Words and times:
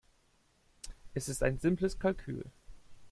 Es 1.13 1.29
ist 1.29 1.43
ein 1.43 1.59
simples 1.59 1.99
Kalkül. 1.99 2.49